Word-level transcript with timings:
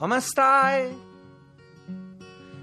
come 0.00 0.18
stai? 0.22 0.98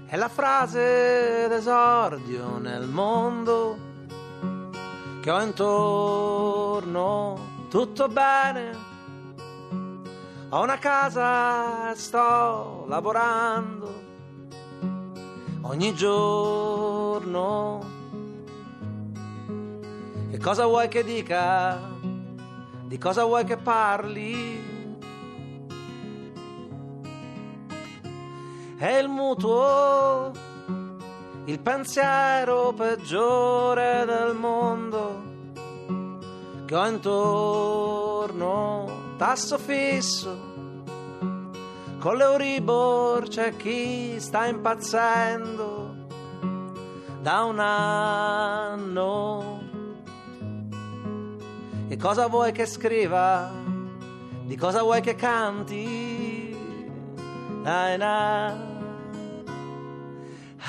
È 0.06 0.16
la 0.16 0.28
frase 0.28 1.46
d'esordio 1.48 2.58
nel 2.58 2.88
mondo 2.88 3.78
che 5.20 5.30
ho 5.30 5.40
intorno, 5.40 7.38
tutto 7.70 8.08
bene. 8.08 8.76
Ho 10.48 10.62
una 10.64 10.78
casa 10.78 11.92
e 11.92 11.94
sto 11.94 12.86
lavorando 12.88 14.02
ogni 15.60 15.94
giorno. 15.94 17.84
Che 20.28 20.38
cosa 20.38 20.66
vuoi 20.66 20.88
che 20.88 21.04
dica? 21.04 21.78
Di 22.82 22.98
cosa 22.98 23.22
vuoi 23.22 23.44
che 23.44 23.58
parli? 23.58 24.77
È 28.80 28.96
il 28.96 29.08
mutuo, 29.08 30.30
il 31.46 31.58
pensiero 31.58 32.72
peggiore 32.72 34.04
del 34.06 34.36
mondo 34.36 35.22
che 36.64 36.76
ho 36.76 36.86
intorno, 36.86 38.86
tasso 39.16 39.58
fisso. 39.58 40.30
Con 41.98 42.16
l'Euribor 42.18 43.26
c'è 43.26 43.56
chi 43.56 44.20
sta 44.20 44.46
impazzendo 44.46 45.96
da 47.20 47.42
un 47.42 47.58
anno. 47.58 49.60
E 51.88 51.96
cosa 51.96 52.28
vuoi 52.28 52.52
che 52.52 52.64
scriva? 52.64 53.50
Di 54.44 54.56
cosa 54.56 54.82
vuoi 54.82 55.00
che 55.00 55.16
canti? 55.16 56.17
Na 57.68 57.96
na. 57.98 58.16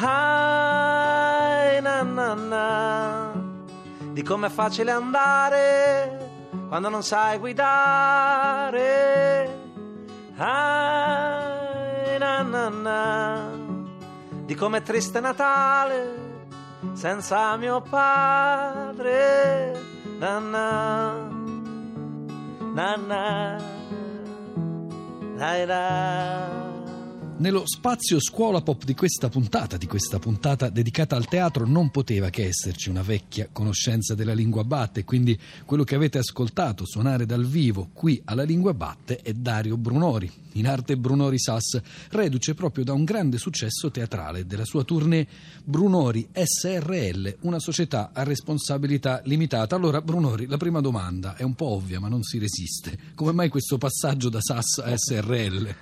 Ai, 0.02 1.80
na, 1.82 2.04
na, 2.04 2.34
na. 2.36 3.32
Di 4.12 4.22
com'è 4.22 4.50
facile 4.50 4.92
andare 4.92 6.28
quando 6.68 6.90
non 6.90 7.02
sai 7.02 7.40
guidare. 7.40 8.92
Ai, 10.36 12.18
na, 12.20 12.42
na, 12.42 12.68
na. 12.68 13.50
Di 14.44 14.56
com'è 14.56 14.82
triste 14.82 15.22
Natale 15.22 16.00
senza 16.92 17.56
mio 17.56 17.80
padre. 17.80 19.72
Na, 20.20 20.40
na, 20.40 21.14
na, 22.74 22.96
na, 22.98 23.58
na, 25.38 25.66
na. 25.66 26.59
Nello 27.40 27.64
spazio 27.66 28.20
scuola 28.20 28.60
pop 28.60 28.84
di 28.84 28.94
questa 28.94 29.30
puntata, 29.30 29.78
di 29.78 29.88
questa 29.88 30.20
puntata 30.20 30.68
dedicata 30.68 31.16
al 31.16 31.30
teatro, 31.30 31.66
non 31.66 31.90
poteva 31.90 32.30
che 32.30 32.46
esserci 32.46 32.90
una 32.90 33.02
vecchia 33.02 33.48
conoscenza 33.50 34.14
della 34.14 34.34
lingua 34.34 34.66
batte, 34.66 35.06
quindi 35.06 35.40
quello 35.64 35.86
che 35.86 35.96
avete 35.96 36.18
ascoltato 36.18 36.86
suonare 36.86 37.26
dal 37.26 37.46
vivo 37.46 37.92
qui 37.94 38.22
alla 38.26 38.44
lingua 38.44 38.74
batte 38.74 39.20
è 39.22 39.32
Dario 39.32 39.78
Brunori, 39.78 40.30
in 40.60 40.68
arte 40.68 40.98
Brunori 40.98 41.40
Sass, 41.40 41.80
reduce 42.12 42.54
proprio 42.54 42.84
da 42.84 42.94
un 42.94 43.04
grande 43.04 43.38
successo 43.38 43.90
teatrale 43.92 44.46
della 44.46 44.66
sua 44.66 44.84
tournée 44.84 45.28
Brunori 45.64 46.28
SRL, 46.32 47.38
una 47.42 47.60
società 47.60 48.12
a 48.14 48.24
responsabilità 48.24 49.22
limitata. 49.24 49.76
Allora 49.76 50.02
Brunori, 50.02 50.46
la 50.48 50.58
prima 50.58 50.82
domanda 50.82 51.36
è 51.36 51.44
un 51.44 51.56
po' 51.56 51.68
ovvia 51.68 52.00
ma 52.00 52.08
non 52.08 52.24
si 52.24 52.38
resiste. 52.38 52.98
Come 53.16 53.32
mai 53.32 53.50
questo 53.50 53.78
passaggio 53.78 54.30
da 54.30 54.40
SAS 54.42 54.82
a 54.84 54.96
SRL? 54.96 55.76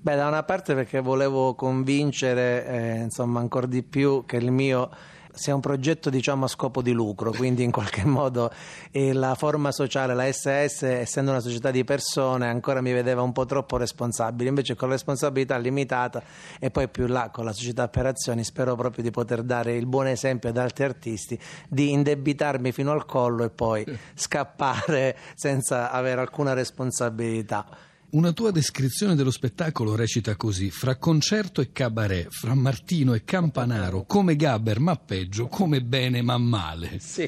Beh, 0.00 0.16
da 0.16 0.26
una 0.26 0.42
parte 0.42 0.74
perché 0.74 1.00
volevo 1.00 1.54
convincere, 1.54 2.66
eh, 2.66 2.96
insomma, 3.02 3.40
ancora 3.40 3.66
di 3.66 3.82
più 3.82 4.24
che 4.26 4.36
il 4.36 4.50
mio 4.50 4.90
sia 5.32 5.54
un 5.54 5.60
progetto 5.60 6.10
diciamo 6.10 6.44
a 6.44 6.48
scopo 6.48 6.82
di 6.82 6.92
lucro, 6.92 7.32
quindi 7.32 7.62
in 7.62 7.70
qualche 7.70 8.04
modo 8.06 8.50
eh, 8.90 9.12
la 9.12 9.34
forma 9.34 9.72
sociale, 9.72 10.14
la 10.14 10.30
SS, 10.30 10.82
essendo 10.82 11.30
una 11.30 11.40
società 11.40 11.70
di 11.70 11.84
persone, 11.84 12.46
ancora 12.46 12.80
mi 12.80 12.92
vedeva 12.92 13.22
un 13.22 13.32
po' 13.32 13.46
troppo 13.46 13.76
responsabile, 13.76 14.48
invece 14.48 14.74
con 14.74 14.88
la 14.88 14.94
responsabilità 14.94 15.56
limitata 15.56 16.22
e 16.58 16.70
poi 16.70 16.88
più 16.88 17.06
là 17.06 17.30
con 17.30 17.44
la 17.44 17.52
società 17.52 17.88
per 17.88 18.06
azioni 18.06 18.44
spero 18.44 18.74
proprio 18.76 19.02
di 19.02 19.10
poter 19.10 19.42
dare 19.42 19.74
il 19.74 19.86
buon 19.86 20.06
esempio 20.06 20.50
ad 20.50 20.56
altri 20.56 20.84
artisti 20.84 21.38
di 21.68 21.92
indebitarmi 21.92 22.72
fino 22.72 22.92
al 22.92 23.06
collo 23.06 23.44
e 23.44 23.50
poi 23.50 23.84
scappare 24.14 25.16
senza 25.34 25.90
avere 25.90 26.20
alcuna 26.20 26.52
responsabilità. 26.52 27.90
Una 28.12 28.32
tua 28.32 28.50
descrizione 28.50 29.14
dello 29.14 29.30
spettacolo 29.30 29.96
recita 29.96 30.36
così: 30.36 30.70
fra 30.70 30.96
concerto 30.96 31.62
e 31.62 31.72
cabaret, 31.72 32.28
fra 32.30 32.54
Martino 32.54 33.14
e 33.14 33.24
Campanaro, 33.24 34.04
come 34.04 34.36
Gabber 34.36 34.80
ma 34.80 34.96
peggio, 34.96 35.46
come 35.46 35.80
bene 35.80 36.20
ma 36.20 36.36
male. 36.36 36.98
Sì. 36.98 37.26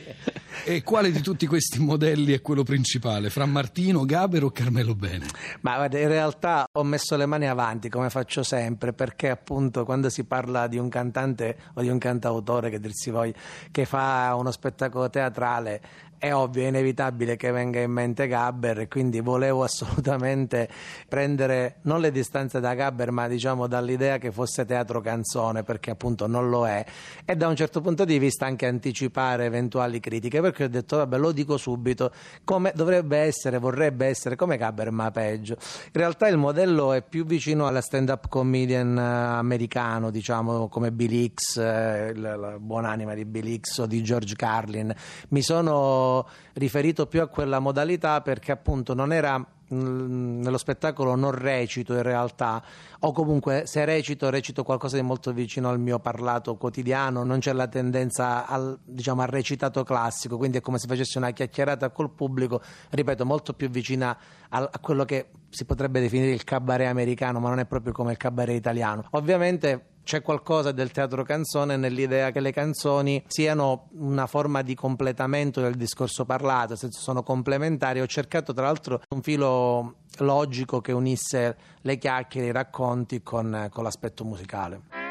E 0.67 0.83
quale 0.83 1.11
di 1.11 1.23
tutti 1.23 1.47
questi 1.47 1.79
modelli 1.79 2.35
è 2.35 2.43
quello 2.43 2.65
principale? 2.65 3.31
Fra 3.31 3.47
Martino, 3.47 4.05
Gabber 4.05 4.45
o 4.45 4.51
Carmelo 4.51 4.95
Bene? 4.95 5.25
Ma 5.63 5.77
guarda, 5.77 5.99
in 5.99 6.09
realtà 6.09 6.67
ho 6.71 6.85
messo 6.85 7.17
le 7.17 7.25
mani 7.25 7.49
avanti 7.49 7.89
come 7.89 8.11
faccio 8.11 8.43
sempre, 8.43 8.93
perché 8.93 9.31
appunto 9.31 9.87
quando 9.87 10.11
si 10.11 10.25
parla 10.25 10.67
di 10.67 10.77
un 10.77 10.91
cantante 10.91 11.57
o 11.73 11.81
di 11.81 11.89
un 11.89 11.97
cantautore 11.97 12.69
che 12.69 12.79
dir 12.79 12.93
si 12.93 13.09
voglia, 13.09 13.33
che 13.71 13.87
fa 13.87 14.35
uno 14.39 14.51
spettacolo 14.51 15.09
teatrale, 15.09 15.81
è 16.25 16.35
ovvio, 16.35 16.63
è 16.63 16.69
inevitabile 16.69 17.37
che 17.37 17.51
venga 17.51 17.81
in 17.81 17.91
mente 17.91 18.27
Gabber 18.27 18.89
quindi 18.89 19.21
volevo 19.21 19.63
assolutamente 19.63 20.71
prendere 21.07 21.77
non 21.83 22.01
le 22.01 22.11
distanze 22.11 22.61
da 22.61 22.73
Gabber 22.75 23.11
ma 23.11 23.29
diciamo 23.29 23.67
dall'idea 23.67 24.17
che 24.17 24.33
fosse 24.33 24.65
teatro 24.65 25.03
canzone 25.03 25.65
perché 25.65 25.91
appunto 25.91 26.27
non 26.27 26.49
lo 26.49 26.67
è 26.67 26.83
e 27.27 27.37
da 27.37 27.47
un 27.47 27.55
certo 27.57 27.83
punto 27.83 28.07
di 28.07 28.19
vista 28.19 28.47
anche 28.47 28.65
anticipare 28.67 29.45
eventuali 29.45 30.01
critiche 30.01 30.41
perché 30.41 30.65
ho 30.65 30.69
detto 30.69 30.97
vabbè 30.97 31.19
lo 31.19 31.31
dico 31.31 31.59
subito 31.59 32.11
come 32.43 32.73
dovrebbe 32.75 33.19
essere, 33.19 33.59
vorrebbe 33.59 34.07
essere 34.07 34.35
come 34.35 34.57
Gabber 34.57 34.91
ma 34.93 35.11
peggio. 35.11 35.57
In 35.59 35.93
realtà 35.93 36.27
il 36.29 36.39
modello 36.39 36.95
è 36.95 37.03
più 37.03 37.27
vicino 37.27 37.67
alla 37.67 37.83
stand 37.83 38.09
up 38.09 38.29
comedian 38.29 38.97
eh, 38.97 39.03
americano 39.37 40.11
diciamo 40.11 40.69
come 40.69 40.91
Bill 40.91 41.13
Hicks, 41.13 41.59
eh, 41.59 42.15
la, 42.15 42.37
la 42.37 42.59
buonanima 42.59 43.13
di 43.13 43.27
Bill 43.27 43.47
Hicks 43.47 43.79
o 43.79 43.87
di 43.87 44.03
George 44.03 44.35
Carlin. 44.37 44.95
Mi 45.29 45.43
sono 45.43 46.14
riferito 46.55 47.07
più 47.07 47.21
a 47.23 47.27
quella 47.27 47.59
modalità 47.59 48.21
perché 48.21 48.53
appunto 48.53 48.95
non 48.95 49.13
era 49.13 49.39
mm, 49.39 50.43
nello 50.43 50.59
spettacolo 50.59 51.15
non 51.15 51.31
recito 51.31 51.95
in 51.95 52.03
realtà 52.03 52.63
o 53.01 53.13
comunque 53.13 53.67
se 53.67 53.85
recito 53.85 54.29
recito 54.31 54.63
qualcosa 54.63 54.97
di 54.97 55.03
molto 55.03 55.33
vicino 55.33 55.69
al 55.69 55.79
mio 55.79 55.99
parlato 55.99 56.57
quotidiano 56.57 57.25
non 57.25 57.39
c'è 57.39 57.53
la 57.53 57.69
tendenza 57.69 58.47
al, 58.47 58.79
diciamo, 58.85 59.23
al 59.23 59.29
recitato 59.29 59.83
classico 59.85 60.37
quindi 60.37 60.59
è 60.59 60.61
come 60.61 60.79
se 60.79 60.87
facessi 60.87 61.17
una 61.17 61.31
chiacchierata 61.31 61.91
col 61.91 62.11
pubblico 62.11 62.61
ripeto 62.91 63.25
molto 63.25 63.55
più 63.55 63.69
vicina 63.71 64.17
a, 64.51 64.69
a 64.71 64.79
quello 64.81 65.05
che 65.05 65.29
si 65.49 65.65
potrebbe 65.65 66.01
definire 66.01 66.33
il 66.33 66.45
cabaret 66.45 66.89
americano 66.89 67.39
ma 67.41 67.49
non 67.49 67.61
è 67.61 67.65
proprio 67.65 67.93
come 67.93 68.11
il 68.11 68.17
cabaret 68.17 68.57
italiano. 68.57 69.07
Ovviamente 69.11 69.94
c'è 70.05 70.23
qualcosa 70.23 70.71
del 70.71 70.93
teatro 70.93 71.25
canzone 71.25 71.77
nell'idea 71.77 72.31
che 72.31 72.41
le 72.41 72.53
canzoni 72.53 73.25
siano 73.27 73.89
una 73.95 74.27
forma 74.27 74.63
di 74.63 74.75
completamento 74.75 75.61
del 75.61 75.75
discorso 75.75 76.25
parlato, 76.25 76.77
nel 76.81 76.93
sono 76.93 77.23
complementari. 77.23 78.01
Ho 78.01 78.07
cercato 78.07 78.53
tra 78.53 78.67
l'altro 78.67 79.03
un 79.09 79.23
filo 79.23 79.97
logico 80.19 80.81
che 80.81 80.93
unisse 80.93 81.57
le 81.81 81.99
chiacchiere, 81.99 82.49
i 82.49 82.53
racconti 82.53 83.23
con, 83.23 83.69
con 83.71 83.83
l'aspetto 83.83 84.25
musicale. 84.25 85.04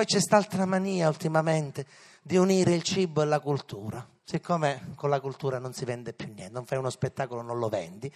Poi 0.00 0.08
c'è 0.08 0.16
quest'altra 0.16 0.64
mania 0.64 1.08
ultimamente 1.08 1.84
di 2.22 2.38
unire 2.38 2.72
il 2.72 2.82
cibo 2.82 3.20
e 3.20 3.26
la 3.26 3.38
cultura. 3.38 4.02
Siccome 4.24 4.94
con 4.94 5.10
la 5.10 5.20
cultura 5.20 5.58
non 5.58 5.74
si 5.74 5.84
vende 5.84 6.14
più 6.14 6.26
niente, 6.32 6.54
non 6.54 6.64
fai 6.64 6.78
uno 6.78 6.88
spettacolo, 6.88 7.42
non 7.42 7.58
lo 7.58 7.68
vendi, 7.68 8.10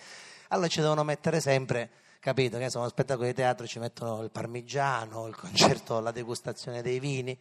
allora 0.49 0.69
ci 0.69 0.81
devono 0.81 1.05
mettere 1.05 1.41
sempre, 1.41 1.91
capito? 2.21 2.57
Che 2.57 2.71
sono 2.71 2.89
spettacoli 2.89 3.29
di 3.29 3.35
teatro, 3.35 3.67
ci 3.67 3.79
mettono 3.81 4.23
il 4.23 4.31
parmigiano, 4.31 5.27
il 5.27 5.37
concerto, 5.37 6.01
la 6.01 6.11
degustazione 6.11 6.81
dei 6.81 6.99
vini. 7.01 7.39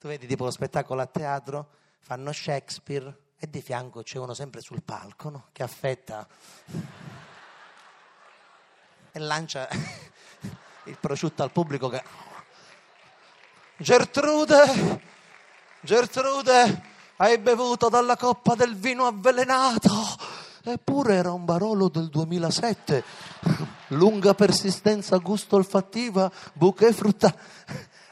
Tu 0.00 0.08
vedi 0.08 0.26
tipo 0.26 0.42
lo 0.42 0.50
spettacolo 0.50 1.00
a 1.00 1.06
teatro, 1.06 1.68
fanno 2.00 2.32
Shakespeare 2.32 3.16
e 3.38 3.48
di 3.48 3.62
fianco 3.62 4.02
c'è 4.02 4.18
uno 4.18 4.34
sempre 4.34 4.62
sul 4.62 4.82
palco 4.82 5.28
no? 5.28 5.46
che 5.52 5.62
affetta 5.62 6.26
e 9.12 9.18
lancia 9.20 9.68
il 10.86 10.96
prosciutto 10.98 11.44
al 11.44 11.52
pubblico 11.52 11.88
che 11.88 12.29
Gertrude, 13.80 15.00
Gertrude, 15.80 16.82
hai 17.16 17.38
bevuto 17.38 17.88
dalla 17.88 18.14
coppa 18.14 18.54
del 18.54 18.76
vino 18.76 19.06
avvelenato. 19.06 19.90
Eppure 20.62 21.14
era 21.14 21.32
un 21.32 21.46
Barolo 21.46 21.88
del 21.88 22.10
2007. 22.10 23.02
Lunga 23.88 24.34
persistenza 24.34 25.16
gusto 25.16 25.56
olfattiva, 25.56 26.30
bouquet 26.52 26.92
frutta. 26.92 27.34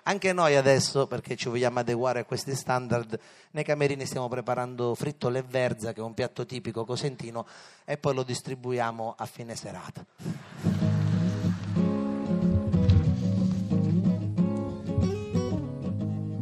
Anche 0.05 0.33
noi 0.33 0.57
adesso, 0.57 1.07
perché 1.07 1.37
ci 1.37 1.51
vogliamo 1.51 1.81
adeguare 1.81 2.21
a 2.21 2.25
questi 2.25 2.55
standard, 2.57 3.21
nei 3.51 3.63
camerini 3.63 4.07
stiamo 4.07 4.29
preparando 4.29 4.95
frittole 4.95 5.41
e 5.41 5.45
verza, 5.47 5.93
che 5.93 6.01
è 6.01 6.03
un 6.03 6.15
piatto 6.15 6.47
tipico 6.47 6.87
cosentino, 6.87 7.47
e 7.85 7.99
poi 7.99 8.15
lo 8.15 8.23
distribuiamo 8.23 9.17
a 9.19 9.27
fine 9.27 9.55
serata. 9.55 10.98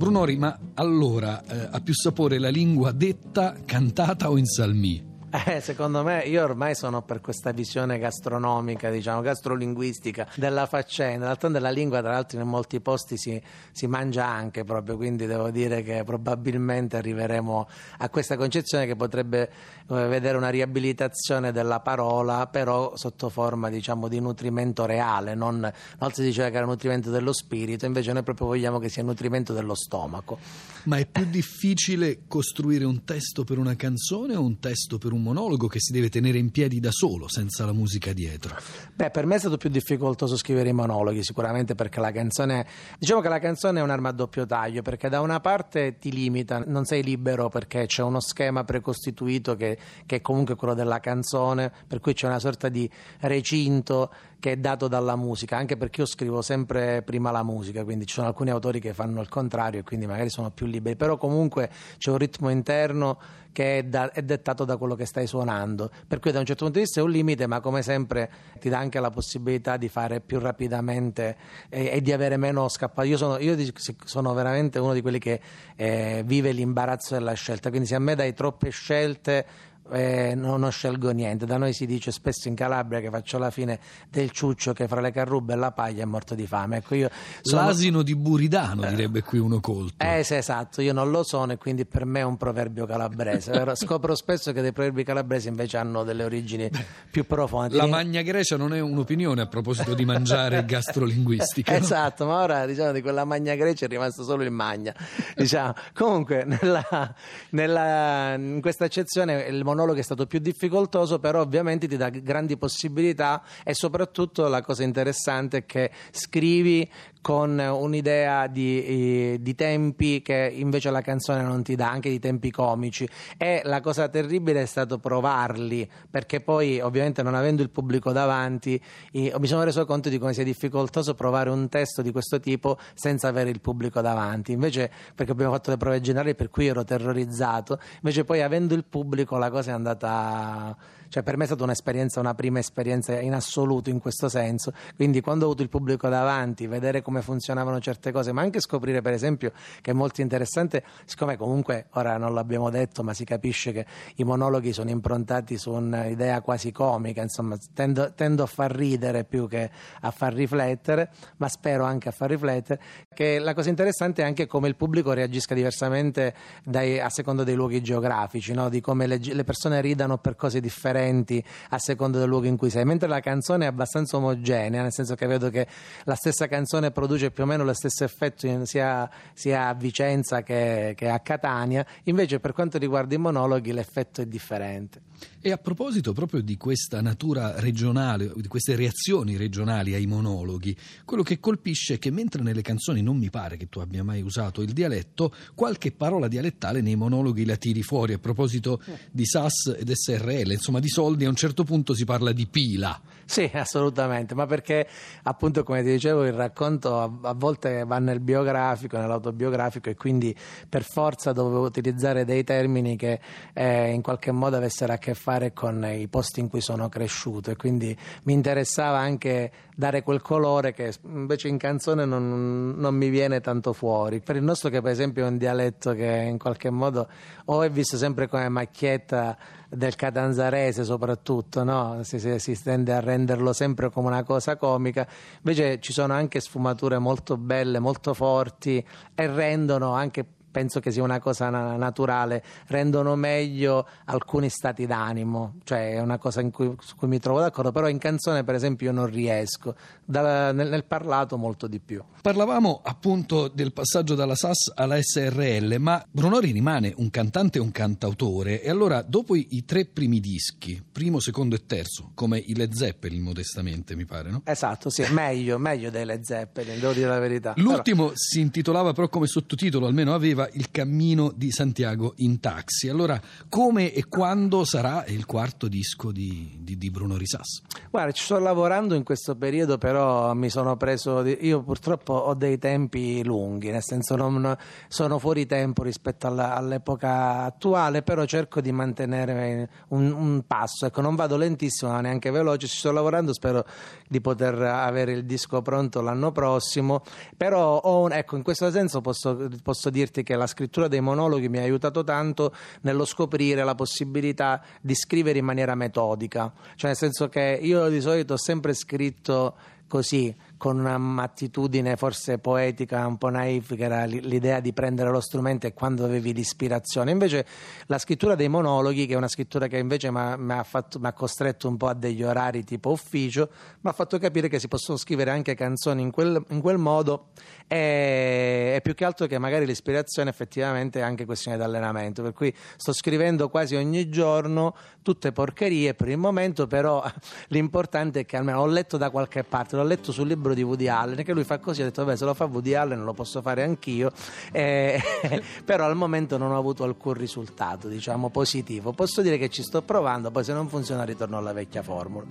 Brunori, 0.06 0.36
ma 0.36 0.56
allora 0.74 1.42
eh, 1.44 1.68
ha 1.68 1.80
più 1.80 1.92
sapore 1.92 2.38
la 2.38 2.48
lingua 2.48 2.92
detta, 2.92 3.56
cantata 3.64 4.30
o 4.30 4.38
in 4.38 4.46
salmì? 4.46 5.15
Eh, 5.44 5.60
secondo 5.60 6.02
me, 6.02 6.22
io 6.22 6.42
ormai 6.42 6.74
sono 6.74 7.02
per 7.02 7.20
questa 7.20 7.52
visione 7.52 7.98
gastronomica, 7.98 8.88
diciamo, 8.88 9.20
gastrolinguistica 9.20 10.28
della 10.36 10.64
faccenda. 10.64 11.26
D'altronde 11.26 11.58
la 11.58 11.68
lingua, 11.68 12.00
tra 12.00 12.12
l'altro, 12.12 12.40
in 12.40 12.48
molti 12.48 12.80
posti 12.80 13.18
si, 13.18 13.40
si, 13.70 13.86
mangia 13.86 14.26
anche 14.26 14.64
proprio, 14.64 14.96
quindi 14.96 15.26
devo 15.26 15.50
dire 15.50 15.82
che 15.82 16.04
probabilmente 16.04 16.96
arriveremo 16.96 17.68
a 17.98 18.08
questa 18.08 18.38
concezione 18.38 18.86
che 18.86 18.96
potrebbe 18.96 19.50
eh, 19.88 20.06
vedere 20.06 20.38
una 20.38 20.48
riabilitazione 20.48 21.52
della 21.52 21.80
parola, 21.80 22.46
però 22.46 22.96
sotto 22.96 23.28
forma, 23.28 23.68
diciamo, 23.68 24.08
di 24.08 24.20
nutrimento 24.20 24.86
reale. 24.86 25.34
Non, 25.34 25.70
volta 25.98 26.14
si 26.14 26.22
diceva 26.22 26.48
che 26.48 26.56
era 26.56 26.66
nutrimento 26.66 27.10
dello 27.10 27.34
spirito, 27.34 27.84
invece 27.84 28.12
noi 28.12 28.22
proprio 28.22 28.46
vogliamo 28.46 28.78
che 28.78 28.88
sia 28.88 29.02
nutrimento 29.02 29.52
dello 29.52 29.74
stomaco. 29.74 30.38
Ma 30.84 30.96
è 30.96 31.04
più 31.04 31.26
difficile 31.26 32.20
costruire 32.26 32.84
un 32.84 33.04
testo 33.04 33.44
per 33.44 33.58
una 33.58 33.76
canzone 33.76 34.34
o 34.34 34.40
un 34.40 34.58
testo 34.60 34.96
per 34.98 35.12
un 35.12 35.24
monologo 35.26 35.66
che 35.66 35.80
si 35.80 35.92
deve 35.92 36.08
tenere 36.08 36.38
in 36.38 36.50
piedi 36.50 36.78
da 36.78 36.90
solo, 36.90 37.28
senza 37.28 37.64
la 37.64 37.72
musica 37.72 38.12
dietro? 38.12 38.56
Beh, 38.94 39.10
per 39.10 39.26
me 39.26 39.34
è 39.34 39.38
stato 39.38 39.56
più 39.56 39.68
difficoltoso 39.68 40.36
scrivere 40.36 40.68
i 40.68 40.72
monologhi, 40.72 41.22
sicuramente 41.24 41.74
perché 41.74 42.00
la 42.00 42.12
canzone. 42.12 42.66
Diciamo 42.98 43.20
che 43.20 43.28
la 43.28 43.40
canzone 43.40 43.80
è 43.80 43.82
un'arma 43.82 44.10
a 44.10 44.12
doppio 44.12 44.46
taglio, 44.46 44.82
perché 44.82 45.08
da 45.08 45.20
una 45.20 45.40
parte 45.40 45.98
ti 45.98 46.12
limita, 46.12 46.62
non 46.66 46.84
sei 46.84 47.02
libero 47.02 47.48
perché 47.48 47.86
c'è 47.86 48.02
uno 48.02 48.20
schema 48.20 48.64
precostituito 48.64 49.56
che, 49.56 49.76
che 50.06 50.16
è 50.16 50.20
comunque 50.20 50.54
quello 50.54 50.74
della 50.74 51.00
canzone, 51.00 51.72
per 51.86 52.00
cui 52.00 52.14
c'è 52.14 52.26
una 52.26 52.38
sorta 52.38 52.68
di 52.68 52.88
recinto 53.20 54.10
che 54.38 54.52
è 54.52 54.56
dato 54.56 54.88
dalla 54.88 55.16
musica, 55.16 55.56
anche 55.56 55.76
perché 55.76 56.00
io 56.02 56.06
scrivo 56.06 56.42
sempre 56.42 57.02
prima 57.02 57.30
la 57.30 57.42
musica, 57.42 57.84
quindi 57.84 58.06
ci 58.06 58.14
sono 58.14 58.26
alcuni 58.26 58.50
autori 58.50 58.80
che 58.80 58.92
fanno 58.92 59.20
il 59.20 59.28
contrario 59.28 59.80
e 59.80 59.82
quindi 59.82 60.06
magari 60.06 60.28
sono 60.28 60.50
più 60.50 60.66
liberi, 60.66 60.96
però 60.96 61.16
comunque 61.16 61.70
c'è 61.98 62.10
un 62.10 62.18
ritmo 62.18 62.50
interno 62.50 63.18
che 63.56 63.78
è, 63.78 63.82
da, 63.84 64.12
è, 64.12 64.20
dettato 64.20 64.66
da 64.66 64.76
quello 64.76 64.94
che 64.94 65.06
stai 65.06 65.26
suonando. 65.26 65.90
Per 66.06 66.20
cui 66.20 66.30
da 66.30 66.40
un 66.40 66.44
certo 66.44 66.64
punto 66.64 66.78
di 66.78 66.84
vista 66.84 67.00
è 67.00 67.02
un 67.02 67.08
limite, 67.08 67.46
ma 67.46 67.60
come 67.60 67.80
sempre 67.80 68.30
ti 68.60 68.68
dà 68.68 68.76
anche 68.76 69.00
la 69.00 69.08
possibilità 69.08 69.78
di 69.78 69.88
fare 69.88 70.20
più 70.20 70.38
rapidamente 70.38 71.36
e, 71.70 71.88
e 71.90 72.02
di 72.02 72.12
avere 72.12 72.36
meno 72.36 72.68
scappato. 72.68 73.08
Io, 73.08 73.16
sono, 73.16 73.38
io 73.38 73.56
sono, 74.04 74.34
veramente 74.34 74.78
uno 74.78 74.92
di 74.92 75.00
quelli 75.00 75.18
che 75.18 75.40
eh, 75.74 76.22
vive 76.26 76.52
l'imbarazzo 76.52 77.14
della 77.14 77.32
scelta, 77.32 77.70
quindi 77.70 77.88
se 77.88 77.94
a 77.94 77.98
me 77.98 78.14
dai 78.14 78.34
troppe 78.34 78.68
scelte 78.68 79.46
eh, 79.90 80.34
non, 80.34 80.60
non, 80.60 80.70
scelgo 80.70 81.10
niente. 81.10 81.46
Da 81.46 81.56
noi 81.56 81.72
si 81.72 81.86
dice 81.86 82.10
spesso 82.10 82.48
in 82.48 82.54
Calabria 82.54 83.00
che 83.00 83.10
faccio 83.10 83.38
la 83.38 83.50
fine 83.50 83.78
del 84.10 84.30
ciuccio 84.30 84.72
che 84.72 84.88
fra 84.88 85.00
le 85.00 85.10
carrubbe 85.10 85.52
e 85.52 85.56
la 85.56 85.72
paglia 85.72 86.02
è 86.02 86.06
morto 86.06 86.34
di 86.34 86.46
fame. 86.46 86.78
Ecco, 86.78 86.94
io 86.94 87.10
sono... 87.42 87.66
L'asino 87.66 88.02
di 88.02 88.14
Buridano, 88.14 88.84
eh, 88.84 88.90
direbbe 88.90 89.22
qui 89.22 89.38
uno 89.38 89.60
colto. 89.60 90.04
Eh 90.04 90.22
sì, 90.24 90.34
esatto, 90.34 90.82
io 90.82 90.92
non 90.92 91.10
lo 91.10 91.22
sono 91.22 91.52
e 91.52 91.56
quindi 91.56 91.84
per 91.84 92.04
me 92.04 92.20
è 92.20 92.24
un 92.24 92.36
proverbio 92.36 92.86
calabrese. 92.86 93.64
Scopro 93.76 94.14
spesso 94.14 94.52
che 94.52 94.60
dei 94.60 94.72
proverbi 94.72 95.04
calabresi 95.04 95.48
invece 95.48 95.76
hanno 95.76 96.04
delle 96.04 96.24
origini 96.24 96.70
più 97.10 97.26
profonde. 97.26 97.76
La 97.76 97.86
Magna 97.86 98.22
Grecia 98.22 98.56
non 98.56 98.74
è 98.74 98.80
un'opinione 98.80 99.42
a 99.42 99.46
proposito 99.46 99.94
di 99.94 100.04
mangiare 100.04 100.64
gastrolinguistica. 100.66 101.74
esatto, 101.74 102.24
no? 102.24 102.30
ma 102.30 102.42
ora 102.42 102.66
diciamo 102.66 102.92
di 102.92 103.02
quella 103.02 103.24
Magna 103.24 103.54
Grecia 103.54 103.86
è 103.86 103.88
rimasto 103.88 104.24
solo 104.24 104.42
il 104.42 104.50
Magna. 104.50 104.94
Diciamo. 105.34 105.74
Comunque, 105.94 106.44
nella, 106.44 107.14
nella, 107.50 108.34
in 108.34 108.60
questa 108.60 108.84
accezione 108.84 109.44
il 109.44 109.64
monologo 109.76 110.00
è 110.00 110.02
stato 110.02 110.26
più 110.26 110.38
difficoltoso, 110.38 111.18
però 111.18 111.42
ovviamente 111.42 111.86
ti 111.86 111.96
dà 111.96 112.08
grandi 112.08 112.56
possibilità 112.56 113.42
e 113.62 113.74
soprattutto 113.74 114.48
la 114.48 114.62
cosa 114.62 114.82
interessante 114.82 115.58
è 115.58 115.66
che 115.66 115.90
scrivi 116.10 116.90
con 117.26 117.58
un'idea 117.58 118.46
di, 118.46 119.36
di, 119.40 119.54
tempi 119.56 120.22
che 120.22 120.48
invece 120.54 120.90
la 120.90 121.00
canzone 121.00 121.42
non 121.42 121.64
ti 121.64 121.74
dà, 121.74 121.90
anche 121.90 122.08
di 122.08 122.20
tempi 122.20 122.52
comici. 122.52 123.08
E 123.36 123.62
la 123.64 123.80
cosa 123.80 124.08
terribile 124.08 124.62
è 124.62 124.64
stato 124.64 124.98
provarli, 124.98 125.90
perché 126.08 126.40
poi 126.40 126.78
ovviamente 126.78 127.24
non 127.24 127.34
avendo 127.34 127.62
il 127.62 127.70
pubblico 127.70 128.12
davanti 128.12 128.80
mi 129.10 129.46
sono 129.48 129.64
reso 129.64 129.84
conto 129.86 130.08
di 130.08 130.18
come 130.18 130.34
sia 130.34 130.44
difficoltoso 130.44 131.16
provare 131.16 131.50
un 131.50 131.68
testo 131.68 132.00
di 132.00 132.12
questo 132.12 132.38
tipo 132.38 132.78
senza 132.94 133.26
avere 133.26 133.50
il 133.50 133.60
pubblico 133.60 134.00
davanti. 134.00 134.52
Invece, 134.52 134.88
perché 135.12 135.32
abbiamo 135.32 135.50
fatto 135.50 135.70
le 135.70 135.78
prove 135.78 136.00
generali 136.00 136.36
per 136.36 136.48
cui 136.48 136.68
ero 136.68 136.84
terrorizzato, 136.84 137.80
invece 137.94 138.22
poi 138.22 138.40
avendo 138.40 138.72
il 138.74 138.84
pubblico 138.84 139.36
la 139.36 139.50
cosa 139.50 139.72
è 139.72 139.74
andata 139.74 140.76
cioè 141.08 141.22
per 141.22 141.36
me 141.36 141.44
è 141.44 141.46
stata 141.46 141.62
un'esperienza, 141.62 142.20
una 142.20 142.34
prima 142.34 142.58
esperienza 142.58 143.18
in 143.18 143.34
assoluto 143.34 143.90
in 143.90 144.00
questo 144.00 144.28
senso, 144.28 144.72
quindi 144.94 145.20
quando 145.20 145.44
ho 145.44 145.48
avuto 145.48 145.62
il 145.62 145.68
pubblico 145.68 146.08
davanti, 146.08 146.66
vedere 146.66 147.02
come 147.02 147.15
funzionavano 147.22 147.80
certe 147.80 148.12
cose, 148.12 148.32
ma 148.32 148.42
anche 148.42 148.60
scoprire 148.60 149.02
per 149.02 149.12
esempio 149.12 149.52
che 149.80 149.90
è 149.90 149.94
molto 149.94 150.20
interessante, 150.20 150.82
siccome 151.04 151.36
comunque 151.36 151.86
ora 151.92 152.16
non 152.16 152.34
l'abbiamo 152.34 152.70
detto, 152.70 153.02
ma 153.02 153.14
si 153.14 153.24
capisce 153.24 153.72
che 153.72 153.86
i 154.16 154.24
monologhi 154.24 154.72
sono 154.72 154.90
improntati 154.90 155.56
su 155.56 155.72
un'idea 155.72 156.40
quasi 156.40 156.72
comica, 156.72 157.22
insomma 157.22 157.56
tendo, 157.74 158.12
tendo 158.14 158.42
a 158.42 158.46
far 158.46 158.70
ridere 158.72 159.24
più 159.24 159.48
che 159.48 159.70
a 160.00 160.10
far 160.10 160.32
riflettere, 160.32 161.10
ma 161.38 161.48
spero 161.48 161.84
anche 161.84 162.08
a 162.08 162.12
far 162.12 162.30
riflettere, 162.30 162.80
che 163.14 163.38
la 163.38 163.54
cosa 163.54 163.68
interessante 163.68 164.22
è 164.22 164.24
anche 164.24 164.46
come 164.46 164.68
il 164.68 164.76
pubblico 164.76 165.12
reagisca 165.12 165.54
diversamente 165.54 166.34
dai, 166.64 167.00
a 167.00 167.08
secondo 167.08 167.44
dei 167.44 167.54
luoghi 167.54 167.82
geografici, 167.82 168.52
no? 168.52 168.68
di 168.68 168.80
come 168.80 169.06
le, 169.06 169.18
le 169.20 169.44
persone 169.44 169.80
ridano 169.80 170.18
per 170.18 170.36
cose 170.36 170.60
differenti 170.60 171.42
a 171.70 171.78
seconda 171.78 172.18
del 172.18 172.28
luogo 172.28 172.46
in 172.46 172.56
cui 172.56 172.70
sei, 172.70 172.84
mentre 172.84 173.08
la 173.08 173.20
canzone 173.20 173.64
è 173.64 173.68
abbastanza 173.68 174.16
omogenea, 174.16 174.82
nel 174.82 174.92
senso 174.92 175.14
che 175.14 175.26
vedo 175.26 175.50
che 175.50 175.66
la 176.04 176.14
stessa 176.14 176.46
canzone 176.46 176.90
produce 176.90 177.05
più 177.30 177.44
o 177.44 177.46
meno 177.46 177.64
lo 177.64 177.72
stesso 177.72 178.04
effetto 178.04 178.64
sia, 178.64 179.08
sia 179.32 179.68
a 179.68 179.74
Vicenza 179.74 180.42
che, 180.42 180.94
che 180.96 181.08
a 181.08 181.20
Catania, 181.20 181.84
invece 182.04 182.40
per 182.40 182.52
quanto 182.52 182.78
riguarda 182.78 183.14
i 183.14 183.18
monologhi 183.18 183.72
l'effetto 183.72 184.20
è 184.20 184.26
differente. 184.26 185.00
E 185.46 185.52
a 185.52 185.58
proposito 185.58 186.12
proprio 186.12 186.40
di 186.40 186.56
questa 186.56 187.00
natura 187.00 187.60
regionale, 187.60 188.32
di 188.34 188.48
queste 188.48 188.74
reazioni 188.74 189.36
regionali 189.36 189.94
ai 189.94 190.04
monologhi, 190.04 190.76
quello 191.04 191.22
che 191.22 191.38
colpisce 191.38 191.94
è 191.94 191.98
che 192.00 192.10
mentre 192.10 192.42
nelle 192.42 192.62
canzoni 192.62 193.00
non 193.00 193.16
mi 193.16 193.30
pare 193.30 193.56
che 193.56 193.68
tu 193.68 193.78
abbia 193.78 194.02
mai 194.02 194.22
usato 194.22 194.60
il 194.60 194.72
dialetto, 194.72 195.32
qualche 195.54 195.92
parola 195.92 196.26
dialettale 196.26 196.80
nei 196.80 196.96
monologhi 196.96 197.44
la 197.44 197.54
tiri 197.54 197.84
fuori. 197.84 198.14
A 198.14 198.18
proposito 198.18 198.82
di 199.12 199.24
SAS 199.24 199.76
ed 199.78 199.88
SRL, 199.88 200.50
insomma 200.50 200.80
di 200.80 200.88
soldi, 200.88 201.26
a 201.26 201.28
un 201.28 201.36
certo 201.36 201.62
punto 201.62 201.94
si 201.94 202.04
parla 202.04 202.32
di 202.32 202.48
pila. 202.48 203.00
Sì, 203.24 203.48
assolutamente, 203.54 204.34
ma 204.34 204.46
perché 204.46 204.88
appunto 205.24 205.62
come 205.62 205.82
ti 205.82 205.90
dicevo 205.90 206.24
il 206.24 206.32
racconto 206.32 207.20
a, 207.22 207.32
volte 207.34 207.84
va 207.84 207.98
nel 207.98 208.20
biografico, 208.20 208.98
nell'autobiografico 208.98 209.90
e 209.90 209.94
quindi 209.94 210.34
per 210.68 210.82
forza 210.82 211.32
dovevo 211.32 211.64
utilizzare 211.64 212.24
dei 212.24 212.44
termini 212.44 212.96
che 212.96 213.20
eh, 213.52 213.90
in 213.90 214.00
qualche 214.00 214.30
modo 214.30 214.56
avessero 214.56 214.92
a 214.92 214.96
che 214.98 215.14
fare 215.14 215.35
con 215.52 215.84
i 215.84 216.08
posti 216.08 216.40
in 216.40 216.48
cui 216.48 216.60
sono 216.60 216.88
cresciuto 216.88 217.50
e 217.50 217.56
quindi 217.56 217.96
mi 218.24 218.32
interessava 218.32 218.98
anche 218.98 219.52
dare 219.74 220.02
quel 220.02 220.22
colore 220.22 220.72
che 220.72 220.92
invece 221.04 221.48
in 221.48 221.58
canzone 221.58 222.04
non, 222.04 222.74
non 222.76 222.94
mi 222.94 223.08
viene 223.08 223.40
tanto 223.40 223.72
fuori. 223.72 224.20
Per 224.20 224.36
il 224.36 224.42
nostro 224.42 224.70
che 224.70 224.80
per 224.80 224.90
esempio 224.90 225.24
è 225.24 225.28
un 225.28 225.36
dialetto 225.36 225.92
che 225.92 226.26
in 226.28 226.38
qualche 226.38 226.70
modo 226.70 227.08
o 227.46 227.62
è 227.62 227.70
visto 227.70 227.96
sempre 227.96 228.28
come 228.28 228.48
macchietta 228.48 229.36
del 229.68 229.96
catanzarese 229.96 230.84
soprattutto, 230.84 231.64
no? 231.64 232.00
si, 232.02 232.18
si, 232.18 232.38
si, 232.38 232.62
tende 232.62 232.92
a 232.92 233.00
renderlo 233.00 233.52
sempre 233.52 233.90
come 233.90 234.06
una 234.06 234.22
cosa 234.22 234.56
comica, 234.56 235.06
invece 235.38 235.80
ci 235.80 235.92
sono 235.92 236.12
anche 236.12 236.40
sfumature 236.40 236.98
molto 236.98 237.36
belle, 237.36 237.78
molto 237.78 238.14
forti 238.14 238.84
e 239.14 239.26
rendono 239.26 239.92
anche 239.92 240.24
penso 240.56 240.80
che 240.80 240.90
sia 240.90 241.02
una 241.02 241.20
cosa 241.20 241.50
naturale, 241.50 242.42
rendono 242.68 243.14
meglio 243.14 243.86
alcuni 244.06 244.48
stati 244.48 244.86
d'animo, 244.86 245.56
cioè 245.64 245.96
è 245.96 246.00
una 246.00 246.16
cosa 246.16 246.42
cui, 246.48 246.74
su 246.80 246.96
cui 246.96 247.08
mi 247.08 247.18
trovo 247.18 247.40
d'accordo, 247.40 247.72
però 247.72 247.88
in 247.88 247.98
canzone 247.98 248.42
per 248.42 248.54
esempio 248.54 248.86
io 248.86 248.94
non 248.94 249.04
riesco, 249.04 249.74
da, 250.02 250.52
nel, 250.52 250.70
nel, 250.70 250.84
parlato 250.84 251.36
molto 251.36 251.66
di 251.66 251.78
più. 251.78 252.02
Parlavamo 252.22 252.80
appunto 252.82 253.48
del 253.48 253.74
passaggio 253.74 254.14
dalla 254.14 254.34
SAS 254.34 254.72
alla 254.74 254.96
SRL, 254.98 255.76
ma 255.78 256.02
Brunori 256.10 256.52
rimane 256.52 256.94
un 256.96 257.10
cantante 257.10 257.58
e 257.58 257.60
un 257.60 257.70
cantautore 257.70 258.62
e 258.62 258.70
allora 258.70 259.02
dopo 259.02 259.36
i, 259.36 259.48
i 259.50 259.66
tre 259.66 259.84
primi 259.84 260.20
dischi, 260.20 260.82
primo, 260.90 261.20
secondo 261.20 261.54
e 261.54 261.66
terzo, 261.66 262.12
come 262.14 262.38
i 262.38 262.56
Led 262.56 262.72
Zeppelin 262.72 263.20
modestamente 263.20 263.94
mi 263.94 264.06
pare, 264.06 264.30
no? 264.30 264.40
Esatto, 264.44 264.88
sì, 264.88 265.04
meglio, 265.10 265.58
meglio 265.58 265.90
dei 265.90 266.06
Led 266.06 266.22
Zeppelin, 266.22 266.80
devo 266.80 266.94
dire 266.94 267.08
la 267.08 267.18
verità. 267.18 267.52
L'ultimo 267.56 268.04
però... 268.04 268.16
si 268.16 268.40
intitolava 268.40 268.94
però 268.94 269.10
come 269.10 269.26
sottotitolo, 269.26 269.86
almeno 269.86 270.14
aveva 270.14 270.45
il 270.52 270.70
cammino 270.70 271.32
di 271.34 271.50
Santiago 271.50 272.14
in 272.16 272.40
taxi. 272.40 272.88
Allora, 272.88 273.20
come 273.48 273.92
e 273.92 274.06
quando 274.06 274.64
sarà 274.64 275.04
il 275.06 275.26
quarto 275.26 275.68
disco 275.68 276.12
di, 276.12 276.58
di, 276.60 276.76
di 276.78 276.90
Bruno 276.90 277.16
Risas? 277.16 277.62
Guarda, 277.90 278.12
ci 278.12 278.24
sto 278.24 278.38
lavorando 278.38 278.94
in 278.94 279.02
questo 279.02 279.34
periodo, 279.36 279.78
però 279.78 280.32
mi 280.34 280.48
sono 280.48 280.76
preso. 280.76 281.24
Io 281.24 281.62
purtroppo 281.62 282.12
ho 282.12 282.34
dei 282.34 282.58
tempi 282.58 283.24
lunghi, 283.24 283.70
nel 283.70 283.82
senso 283.82 284.16
non 284.16 284.56
sono 284.88 285.18
fuori 285.18 285.46
tempo 285.46 285.82
rispetto 285.82 286.26
alla, 286.26 286.54
all'epoca 286.54 287.42
attuale, 287.42 288.02
però 288.02 288.24
cerco 288.24 288.60
di 288.60 288.72
mantenere 288.72 289.68
un, 289.88 290.12
un 290.12 290.44
passo. 290.46 290.86
Ecco, 290.86 291.00
non 291.00 291.14
vado 291.14 291.36
lentissimo, 291.36 291.90
ma 291.90 292.00
neanche 292.00 292.30
veloce. 292.30 292.66
Ci 292.66 292.76
sto 292.76 292.92
lavorando, 292.92 293.32
spero 293.32 293.64
di 294.08 294.20
poter 294.20 294.54
avere 294.60 295.12
il 295.12 295.24
disco 295.24 295.62
pronto 295.62 296.00
l'anno 296.00 296.32
prossimo. 296.32 297.02
Però 297.36 297.78
ho, 297.78 298.08
ecco, 298.10 298.36
in 298.36 298.42
questo 298.42 298.70
senso 298.70 299.00
posso, 299.00 299.48
posso 299.62 299.90
dirti 299.90 300.22
che 300.22 300.35
la 300.36 300.46
scrittura 300.46 300.88
dei 300.88 301.00
monologhi 301.00 301.48
mi 301.48 301.58
ha 301.58 301.62
aiutato 301.62 302.04
tanto 302.04 302.54
nello 302.82 303.04
scoprire 303.04 303.64
la 303.64 303.74
possibilità 303.74 304.62
di 304.80 304.94
scrivere 304.94 305.38
in 305.38 305.44
maniera 305.44 305.74
metodica. 305.74 306.52
Cioè, 306.74 306.90
nel 306.90 306.96
senso 306.96 307.28
che 307.28 307.58
io 307.60 307.88
di 307.88 308.00
solito 308.00 308.34
ho 308.34 308.38
sempre 308.38 308.74
scritto 308.74 309.54
così 309.88 310.34
con 310.56 310.78
un'attitudine 310.78 311.96
forse 311.96 312.38
poetica, 312.38 313.06
un 313.06 313.18
po' 313.18 313.28
naif, 313.28 313.74
che 313.74 313.84
era 313.84 314.04
l'idea 314.04 314.60
di 314.60 314.72
prendere 314.72 315.10
lo 315.10 315.20
strumento 315.20 315.66
e 315.66 315.74
quando 315.74 316.04
avevi 316.04 316.32
l'ispirazione. 316.32 317.10
Invece 317.10 317.46
la 317.86 317.98
scrittura 317.98 318.34
dei 318.34 318.48
monologhi, 318.48 319.06
che 319.06 319.14
è 319.14 319.16
una 319.16 319.28
scrittura 319.28 319.66
che 319.66 319.78
invece 319.78 320.10
mi 320.10 320.18
ha, 320.20 321.12
costretto 321.12 321.68
un 321.68 321.76
po' 321.76 321.88
a 321.88 321.94
degli 321.94 322.22
orari 322.22 322.64
tipo 322.64 322.90
ufficio, 322.90 323.50
mi 323.80 323.90
ha 323.90 323.92
fatto 323.92 324.18
capire 324.18 324.48
che 324.48 324.58
si 324.58 324.68
possono 324.68 324.96
scrivere 324.96 325.30
anche 325.30 325.54
canzoni 325.54 326.02
in 326.02 326.10
quel, 326.10 326.42
in 326.48 326.60
quel 326.60 326.78
modo 326.78 327.28
e, 327.66 328.72
e, 328.76 328.80
più 328.82 328.94
che 328.94 329.04
altro 329.04 329.26
che 329.26 329.38
magari 329.38 329.66
l'ispirazione 329.66 330.30
effettivamente 330.30 331.00
è 331.00 331.02
anche 331.02 331.24
questione 331.24 331.56
di 331.56 331.62
allenamento. 331.62 332.22
Per 332.22 332.32
cui 332.32 332.54
sto 332.76 332.92
scrivendo 332.92 333.48
quasi 333.48 333.74
ogni 333.74 334.08
giorno 334.08 334.74
tutte 335.02 335.32
porcherie 335.32 335.94
per 335.94 336.08
il 336.08 336.16
momento, 336.16 336.66
però 336.66 337.04
l'importante 337.48 338.20
è 338.20 338.24
che 338.24 338.36
almeno 338.36 338.64
l'ho 338.64 338.72
letto 338.72 338.96
da 338.96 339.10
qualche 339.10 339.44
parte, 339.44 339.76
l'ho 339.76 339.84
letto 339.84 340.12
sul 340.12 340.26
libro 340.26 340.45
libro 340.46 340.54
di 340.54 340.62
Woody 340.62 340.88
Allen 340.88 341.24
che 341.24 341.32
lui 341.32 341.44
fa 341.44 341.58
così, 341.58 341.80
ho 341.80 341.84
detto 341.84 342.04
vabbè 342.04 342.16
se 342.16 342.24
lo 342.24 342.34
fa 342.34 342.44
Woody 342.44 342.74
Allen 342.74 343.02
lo 343.02 343.12
posso 343.12 343.42
fare 343.42 343.62
anch'io, 343.62 344.12
eh, 344.52 345.00
però 345.64 345.86
al 345.86 345.96
momento 345.96 346.36
non 346.38 346.52
ho 346.52 346.58
avuto 346.58 346.84
alcun 346.84 347.14
risultato 347.14 347.88
diciamo 347.88 348.30
positivo, 348.30 348.92
posso 348.92 349.22
dire 349.22 349.38
che 349.38 349.48
ci 349.48 349.62
sto 349.62 349.82
provando, 349.82 350.30
poi 350.30 350.44
se 350.44 350.52
non 350.52 350.68
funziona 350.68 351.04
ritorno 351.04 351.36
alla 351.36 351.52
vecchia 351.52 351.82
formula. 351.82 352.26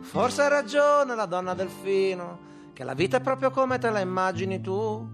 Forse 0.00 0.42
ha 0.42 0.48
ragione 0.48 1.14
la 1.14 1.26
donna 1.26 1.54
delfino, 1.54 2.50
che 2.74 2.84
la 2.84 2.94
vita 2.94 3.18
è 3.18 3.20
proprio 3.20 3.50
come 3.50 3.78
te 3.78 3.88
la 3.90 4.00
immagini 4.00 4.60
tu, 4.60 5.08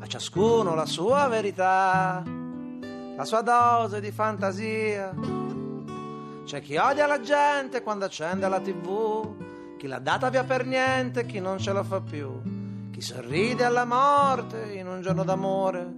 a 0.00 0.06
ciascuno 0.06 0.74
la 0.74 0.86
sua 0.86 1.28
verità, 1.28 2.22
la 3.16 3.24
sua 3.24 3.42
dose 3.42 4.00
di 4.00 4.10
fantasia. 4.10 5.14
C'è 6.44 6.60
chi 6.60 6.76
odia 6.76 7.06
la 7.06 7.20
gente 7.20 7.82
quando 7.82 8.06
accende 8.06 8.48
la 8.48 8.58
tv 8.58 9.49
chi 9.80 9.86
l'ha 9.86 9.98
data 9.98 10.28
via 10.28 10.44
per 10.44 10.66
niente, 10.66 11.24
chi 11.24 11.40
non 11.40 11.56
ce 11.56 11.72
la 11.72 11.82
fa 11.82 12.02
più, 12.02 12.38
chi 12.90 13.00
sorride 13.00 13.64
alla 13.64 13.86
morte 13.86 14.74
in 14.74 14.86
un 14.86 15.00
giorno 15.00 15.24
d'amore, 15.24 15.94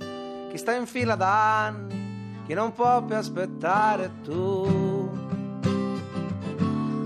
chi 0.52 0.56
sta 0.56 0.72
in 0.72 0.86
fila 0.86 1.16
da 1.16 1.64
anni, 1.64 2.44
chi 2.46 2.54
non 2.54 2.72
può 2.74 3.02
più 3.02 3.16
aspettare 3.16 4.20
tu. 4.22 5.10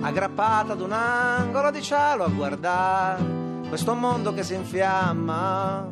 Aggrappata 0.03 0.75
ad 0.75 0.83
un 0.83 0.93
angolo 0.93 1.71
di 1.71 1.81
cielo 1.81 2.25
a 2.25 2.29
guardare 2.29 3.25
questo 3.71 3.95
mondo 3.95 4.35
che 4.35 4.43
si 4.43 4.53
infiamma, 4.53 5.89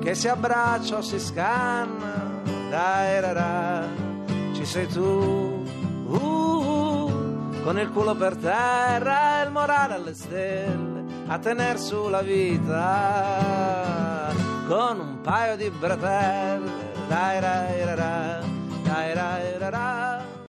che 0.00 0.14
si 0.14 0.28
abbraccia 0.28 0.96
o 0.96 1.02
si 1.02 1.20
scanna, 1.20 2.40
dai 2.70 3.20
rara, 3.20 3.86
ci 4.54 4.64
sei 4.64 4.86
tu. 4.86 5.66
Uh, 6.06 6.47
con 7.62 7.78
il 7.78 7.90
culo 7.90 8.14
per 8.14 8.36
terra 8.36 9.40
e 9.40 9.44
il 9.44 9.50
morale 9.50 9.94
alle 9.94 10.14
stelle, 10.14 11.04
a 11.26 11.38
tener 11.38 11.78
sulla 11.78 12.22
vita 12.22 13.66
con 14.66 15.00
un 15.00 15.20
paio 15.22 15.56
di 15.56 15.70
bretelle. 15.70 16.86
Dai, 17.08 17.40
dai, 17.40 17.84
dai, 17.84 17.96
dai, 17.96 19.14
dai, 19.14 19.58
dai, 19.58 19.70
dai. 19.70 20.07